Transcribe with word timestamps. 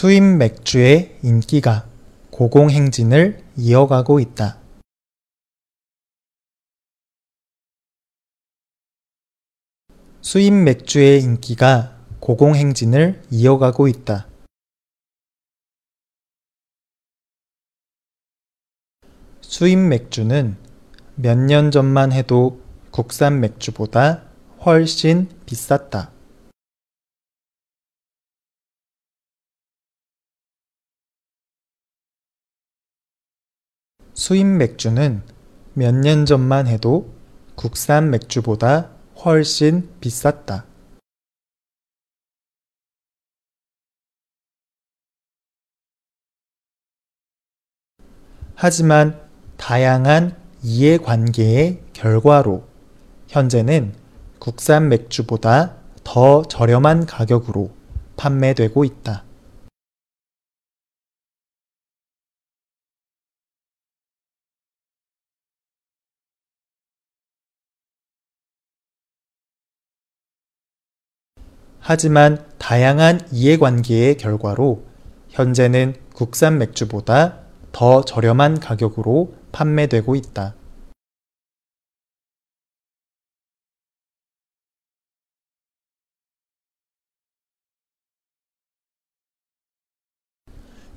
수입 0.00 0.22
맥주의 0.22 1.18
인기가 1.24 1.84
고공행진을 2.30 3.44
이어가고 3.56 4.20
있다. 4.20 4.60
수입 10.20 10.52
맥주의 10.52 11.20
인기가 11.20 11.98
고공행진을 12.20 13.24
이어가고 13.32 13.88
있다. 13.88 14.28
수입 19.40 19.80
맥주는 19.80 20.56
몇 21.16 21.36
년 21.36 21.72
전만 21.72 22.12
해도 22.12 22.62
국산 22.92 23.40
맥주보다 23.40 24.22
훨씬 24.64 25.28
비쌌다. 25.44 26.12
수입 34.18 34.46
맥주는 34.46 35.22
몇 35.74 35.94
년 35.94 36.26
전만 36.26 36.66
해도 36.66 37.14
국산 37.54 38.10
맥주보다 38.10 38.90
훨씬 39.24 39.88
비쌌다. 40.00 40.64
하지만 48.56 49.20
다양한 49.56 50.36
이해관계의 50.64 51.84
결과로 51.92 52.66
현재는 53.28 53.94
국산 54.40 54.88
맥주보다 54.88 55.76
더 56.02 56.42
저렴한 56.42 57.06
가격으로 57.06 57.70
판매되고 58.16 58.84
있다. 58.84 59.27
하지만 71.90 72.44
다양한 72.58 73.18
이해관계의 73.32 74.18
결과로 74.18 74.84
현재는 75.30 75.94
국산 76.12 76.58
맥주보다 76.58 77.38
더 77.72 78.02
저렴한 78.02 78.60
가격으로 78.60 79.32
판매되고 79.52 80.14
있다. 80.14 80.54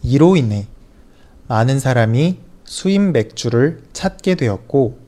이로 0.03 0.35
인해 0.35 0.67
많은 1.47 1.79
사람이 1.79 2.39
수입 2.65 2.99
맥주를 2.99 3.81
찾게 3.93 4.35
되었고, 4.35 4.99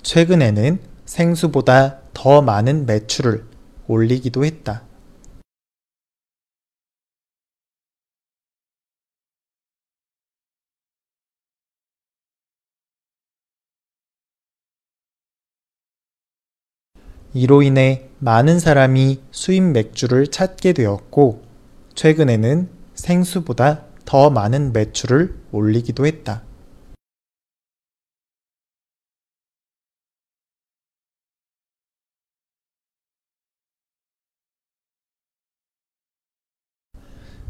최근에는 0.00 0.80
생수보다 1.04 2.00
더 2.14 2.40
많은 2.40 2.86
매출을 2.86 3.44
올리기도 3.88 4.46
했다. 4.46 4.87
이로 17.34 17.62
인해 17.62 18.08
많은 18.18 18.58
사람이 18.58 19.20
수입 19.30 19.62
맥주를 19.62 20.28
찾게 20.28 20.72
되었고, 20.72 21.42
최근에는 21.94 22.68
생수보다 22.94 23.84
더 24.04 24.30
많은 24.30 24.72
매출을 24.72 25.34
올리기도 25.52 26.06
했다. 26.06 26.42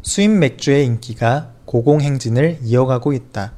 수입 0.01 0.31
맥주의 0.31 0.85
인기가 0.85 1.53
고공행진을 1.65 2.59
이어가고 2.63 3.13
있다. 3.13 3.53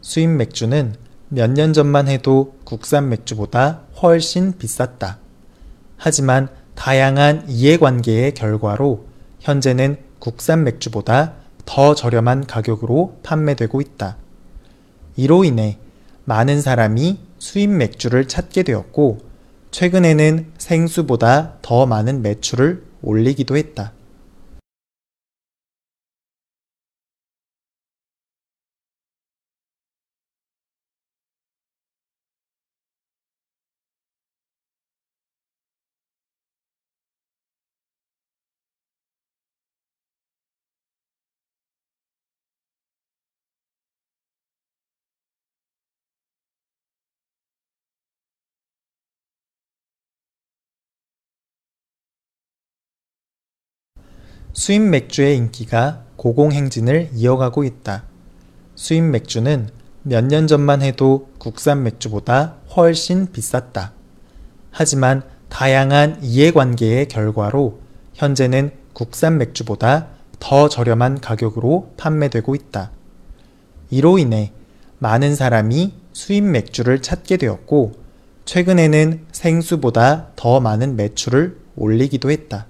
수입 0.00 0.30
맥주는 0.30 0.94
몇 1.28 1.50
년 1.50 1.72
전만 1.72 2.08
해도 2.08 2.56
국산 2.64 3.08
맥주보다 3.08 3.86
훨씬 4.02 4.56
비쌌다. 4.58 5.25
하지만 5.96 6.48
다양한 6.74 7.44
이해관계의 7.48 8.34
결과로 8.34 9.06
현재는 9.40 9.96
국산 10.18 10.64
맥주보다 10.64 11.34
더 11.64 11.94
저렴한 11.94 12.46
가격으로 12.46 13.18
판매되고 13.22 13.80
있다. 13.80 14.16
이로 15.16 15.44
인해 15.44 15.78
많은 16.24 16.60
사람이 16.60 17.18
수입 17.38 17.70
맥주를 17.70 18.28
찾게 18.28 18.62
되었고, 18.62 19.18
최근에는 19.70 20.52
생수보다 20.58 21.54
더 21.62 21.86
많은 21.86 22.22
매출을 22.22 22.82
올리기도 23.02 23.56
했다. 23.56 23.92
수입 54.58 54.80
맥주의 54.80 55.36
인기가 55.36 56.02
고공행진을 56.16 57.10
이어가고 57.12 57.62
있다. 57.62 58.04
수입 58.74 59.04
맥주는 59.04 59.68
몇 60.02 60.24
년 60.24 60.46
전만 60.46 60.80
해도 60.80 61.28
국산 61.36 61.82
맥주보다 61.82 62.56
훨씬 62.74 63.30
비쌌다. 63.30 63.92
하지만 64.70 65.22
다양한 65.50 66.20
이해관계의 66.22 67.08
결과로 67.08 67.80
현재는 68.14 68.70
국산 68.94 69.36
맥주보다 69.36 70.06
더 70.40 70.70
저렴한 70.70 71.20
가격으로 71.20 71.92
판매되고 71.98 72.54
있다. 72.54 72.92
이로 73.90 74.16
인해 74.16 74.52
많은 75.00 75.36
사람이 75.36 75.92
수입 76.14 76.44
맥주를 76.44 77.02
찾게 77.02 77.36
되었고, 77.36 77.92
최근에는 78.46 79.26
생수보다 79.32 80.28
더 80.34 80.60
많은 80.60 80.96
매출을 80.96 81.58
올리기도 81.76 82.30
했다. 82.30 82.68